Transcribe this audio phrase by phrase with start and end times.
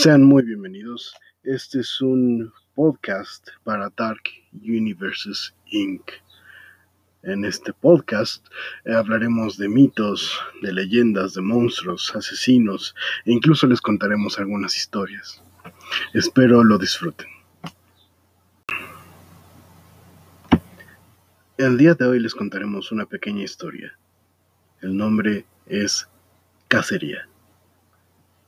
[0.00, 1.12] Sean muy bienvenidos.
[1.42, 6.08] Este es un podcast para Dark Universes Inc.
[7.24, 8.46] En este podcast
[8.86, 15.42] hablaremos de mitos, de leyendas, de monstruos, asesinos e incluso les contaremos algunas historias.
[16.14, 17.26] Espero lo disfruten.
[21.56, 23.98] El día de hoy les contaremos una pequeña historia.
[24.80, 26.08] El nombre es
[26.68, 27.28] Cacería.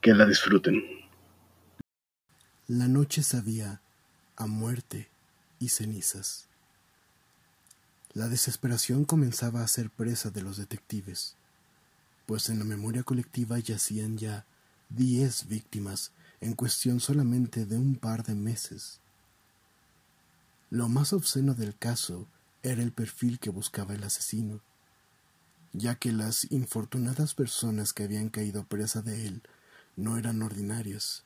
[0.00, 1.00] Que la disfruten.
[2.72, 3.80] La noche sabía
[4.36, 5.08] a muerte
[5.58, 6.44] y cenizas.
[8.12, 11.34] La desesperación comenzaba a ser presa de los detectives,
[12.26, 14.44] pues en la memoria colectiva yacían ya
[14.88, 19.00] diez víctimas en cuestión solamente de un par de meses.
[20.70, 22.28] Lo más obsceno del caso
[22.62, 24.60] era el perfil que buscaba el asesino,
[25.72, 29.42] ya que las infortunadas personas que habían caído presa de él
[29.96, 31.24] no eran ordinarias,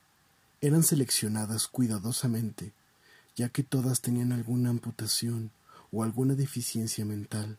[0.67, 2.73] eran seleccionadas cuidadosamente,
[3.37, 5.51] ya que todas tenían alguna amputación
[5.93, 7.59] o alguna deficiencia mental.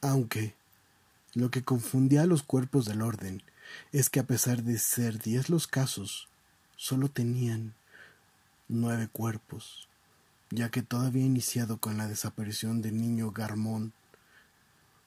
[0.00, 0.54] Aunque
[1.34, 3.42] lo que confundía a los cuerpos del orden
[3.90, 6.28] es que a pesar de ser diez los casos,
[6.76, 7.74] solo tenían
[8.68, 9.88] nueve cuerpos,
[10.50, 13.92] ya que todo había iniciado con la desaparición del niño Garmón,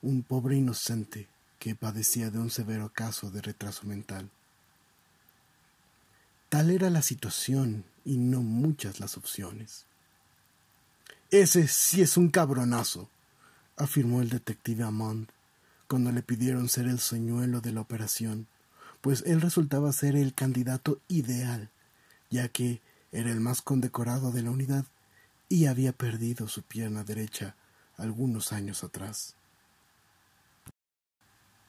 [0.02, 4.30] un pobre inocente que padecía de un severo caso de retraso mental.
[6.52, 9.86] Tal era la situación y no muchas las opciones.
[11.30, 13.10] Ese sí es un cabronazo,
[13.78, 15.30] afirmó el detective Amand
[15.88, 18.48] cuando le pidieron ser el señuelo de la operación,
[19.00, 21.70] pues él resultaba ser el candidato ideal,
[22.30, 22.82] ya que
[23.14, 24.84] era el más condecorado de la unidad
[25.48, 27.56] y había perdido su pierna derecha
[27.96, 29.36] algunos años atrás.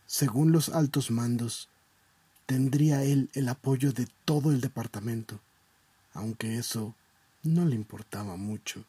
[0.07, 1.69] Según los altos mandos,
[2.47, 5.41] tendría él el apoyo de todo el departamento,
[6.15, 6.95] aunque eso
[7.43, 8.85] no le importaba mucho,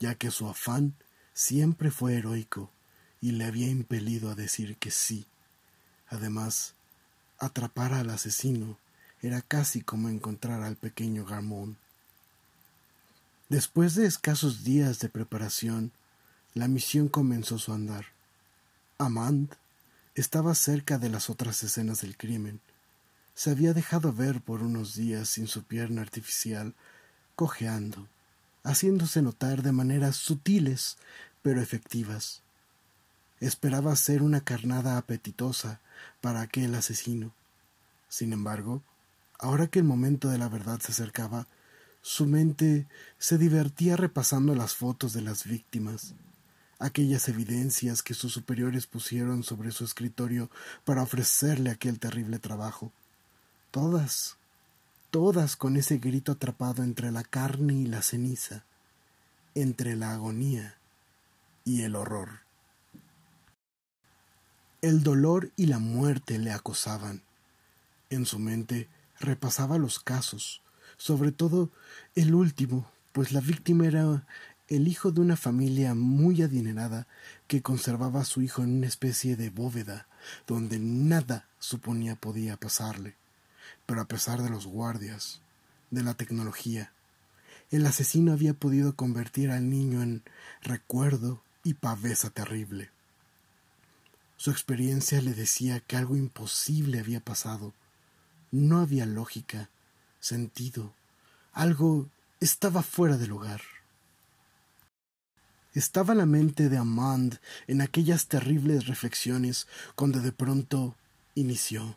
[0.00, 0.94] ya que su afán
[1.32, 2.70] siempre fue heroico
[3.20, 5.26] y le había impelido a decir que sí.
[6.08, 6.74] Además,
[7.38, 8.78] atrapar al asesino
[9.22, 11.76] era casi como encontrar al pequeño Garmón.
[13.48, 15.92] Después de escasos días de preparación,
[16.54, 18.06] la misión comenzó su andar.
[18.98, 19.54] Amand
[20.14, 22.60] estaba cerca de las otras escenas del crimen,
[23.34, 26.74] se había dejado ver por unos días sin su pierna artificial,
[27.34, 28.06] cojeando,
[28.62, 30.96] haciéndose notar de maneras sutiles
[31.42, 32.42] pero efectivas.
[33.40, 35.80] Esperaba hacer una carnada apetitosa
[36.20, 37.32] para aquel asesino.
[38.08, 38.82] Sin embargo,
[39.38, 41.48] ahora que el momento de la verdad se acercaba,
[42.00, 42.86] su mente
[43.18, 46.14] se divertía repasando las fotos de las víctimas,
[46.78, 50.50] aquellas evidencias que sus superiores pusieron sobre su escritorio
[50.84, 52.92] para ofrecerle aquel terrible trabajo
[53.74, 54.36] todas,
[55.10, 58.62] todas con ese grito atrapado entre la carne y la ceniza,
[59.56, 60.76] entre la agonía
[61.64, 62.42] y el horror.
[64.80, 67.22] El dolor y la muerte le acosaban.
[68.10, 68.86] En su mente
[69.18, 70.62] repasaba los casos,
[70.96, 71.68] sobre todo
[72.14, 74.24] el último, pues la víctima era
[74.68, 77.08] el hijo de una familia muy adinerada
[77.48, 80.06] que conservaba a su hijo en una especie de bóveda
[80.46, 83.16] donde nada suponía podía pasarle.
[83.86, 85.40] Pero a pesar de los guardias,
[85.90, 86.92] de la tecnología,
[87.70, 90.22] el asesino había podido convertir al niño en
[90.62, 92.90] recuerdo y pavesa terrible.
[94.36, 97.72] Su experiencia le decía que algo imposible había pasado.
[98.50, 99.70] No había lógica,
[100.20, 100.92] sentido,
[101.52, 102.08] algo
[102.40, 103.62] estaba fuera del lugar.
[105.72, 110.94] Estaba la mente de Amand en aquellas terribles reflexiones cuando de pronto
[111.34, 111.96] inició.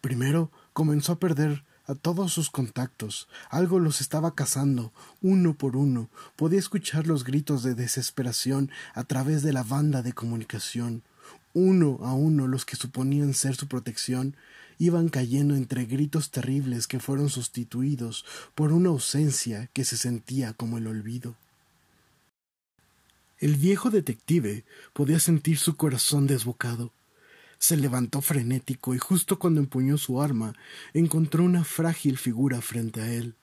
[0.00, 3.28] Primero comenzó a perder a todos sus contactos.
[3.48, 4.92] Algo los estaba cazando,
[5.22, 6.10] uno por uno.
[6.36, 11.02] Podía escuchar los gritos de desesperación a través de la banda de comunicación.
[11.54, 14.36] Uno a uno los que suponían ser su protección
[14.78, 18.24] iban cayendo entre gritos terribles que fueron sustituidos
[18.56, 21.36] por una ausencia que se sentía como el olvido.
[23.38, 26.92] El viejo detective podía sentir su corazón desbocado
[27.58, 30.54] se levantó frenético y justo cuando empuñó su arma
[30.92, 33.34] encontró una frágil figura frente a él.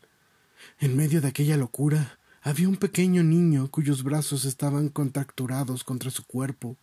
[0.80, 6.26] En medio de aquella locura había un pequeño niño cuyos brazos estaban contracturados contra su
[6.26, 6.78] cuerpo.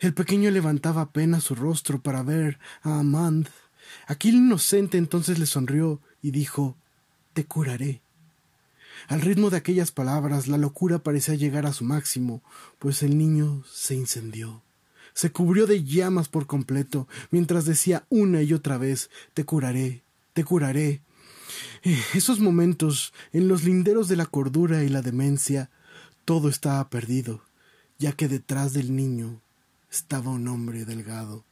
[0.00, 3.48] El pequeño levantaba apenas su rostro para ver a Amand.
[4.06, 6.76] Aquel inocente entonces le sonrió y dijo
[7.34, 8.00] Te curaré.
[9.08, 12.42] Al ritmo de aquellas palabras la locura parecía llegar a su máximo,
[12.78, 14.65] pues el niño se incendió
[15.16, 20.02] se cubrió de llamas por completo, mientras decía una y otra vez Te curaré,
[20.34, 21.00] te curaré.
[21.84, 25.70] Eh, esos momentos, en los linderos de la cordura y la demencia,
[26.26, 27.40] todo estaba perdido,
[27.98, 29.40] ya que detrás del niño
[29.90, 31.44] estaba un hombre delgado,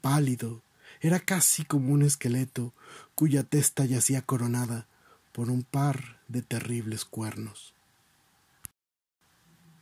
[0.00, 0.62] pálido,
[1.02, 2.72] era casi como un esqueleto
[3.14, 4.86] cuya testa yacía coronada
[5.32, 7.74] por un par de terribles cuernos.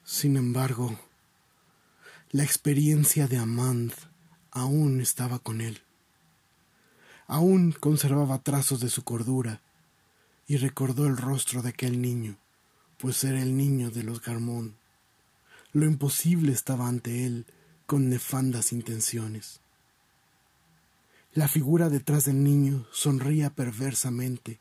[0.02, 0.98] Sin embargo,
[2.32, 3.92] la experiencia de Amand
[4.50, 5.80] aún estaba con él.
[7.26, 9.62] Aún conservaba trazos de su cordura
[10.46, 12.36] y recordó el rostro de aquel niño,
[12.98, 14.76] pues era el niño de los Garmón.
[15.72, 17.46] Lo imposible estaba ante él
[17.86, 19.60] con nefandas intenciones.
[21.32, 24.58] La figura detrás del niño sonría perversamente.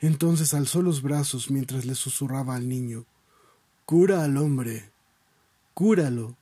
[0.00, 3.06] Entonces alzó los brazos mientras le susurraba al niño
[3.84, 4.90] Cura al hombre,
[5.74, 6.36] cúralo,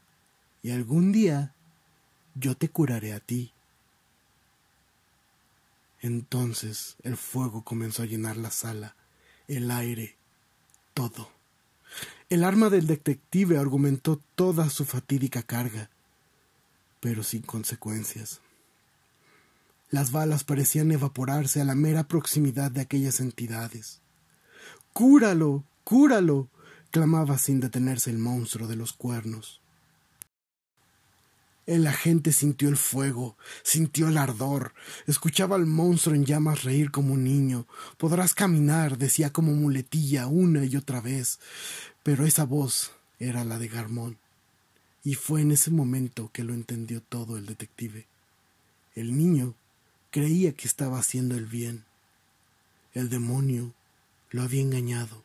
[0.62, 1.54] y algún día
[2.34, 3.52] yo te curaré a ti.
[6.00, 8.96] Entonces el fuego comenzó a llenar la sala,
[9.48, 10.16] el aire,
[10.94, 11.30] todo.
[12.28, 15.90] El arma del detective argumentó toda su fatídica carga,
[17.00, 18.40] pero sin consecuencias.
[19.90, 24.00] Las balas parecían evaporarse a la mera proximidad de aquellas entidades.
[24.92, 26.48] Cúralo, cúralo,
[26.92, 29.59] clamaba sin detenerse el monstruo de los cuernos.
[31.70, 34.74] El agente sintió el fuego, sintió el ardor,
[35.06, 37.66] escuchaba al monstruo en llamas reír como un niño.
[37.96, 41.38] Podrás caminar, decía como muletilla una y otra vez,
[42.02, 42.90] pero esa voz
[43.20, 44.18] era la de Garmón.
[45.04, 48.06] Y fue en ese momento que lo entendió todo el detective.
[48.96, 49.54] El niño
[50.10, 51.84] creía que estaba haciendo el bien.
[52.94, 53.72] El demonio
[54.30, 55.24] lo había engañado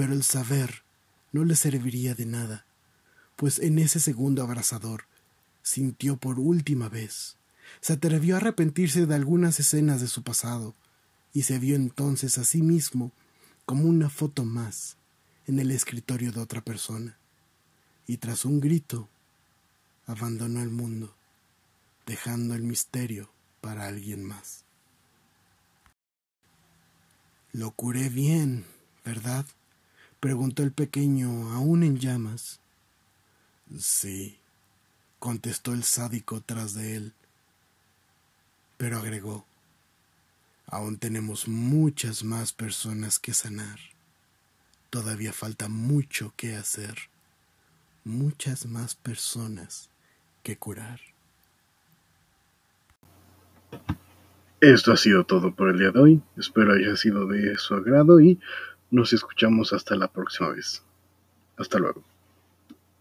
[0.00, 0.82] pero el saber
[1.30, 2.64] no le serviría de nada,
[3.36, 5.04] pues en ese segundo abrasador
[5.62, 7.36] sintió por última vez,
[7.80, 10.74] se atrevió a arrepentirse de algunas escenas de su pasado,
[11.32, 13.12] y se vio entonces a sí mismo
[13.64, 14.96] como una foto más
[15.46, 17.16] en el escritorio de otra persona,
[18.06, 19.08] y tras un grito
[20.06, 21.14] abandonó el mundo,
[22.06, 23.30] dejando el misterio
[23.60, 24.64] para alguien más.
[27.52, 28.64] Lo curé bien,
[29.04, 29.46] ¿verdad?
[30.18, 32.60] preguntó el pequeño, aún en llamas.
[33.78, 34.39] Sí,
[35.20, 37.12] contestó el sádico tras de él,
[38.76, 39.44] pero agregó,
[40.66, 43.78] aún tenemos muchas más personas que sanar.
[44.88, 46.96] Todavía falta mucho que hacer,
[48.02, 49.90] muchas más personas
[50.42, 51.00] que curar.
[54.60, 56.22] Esto ha sido todo por el día de hoy.
[56.36, 58.40] Espero haya sido de su agrado y
[58.90, 60.82] nos escuchamos hasta la próxima vez.
[61.56, 62.09] Hasta luego.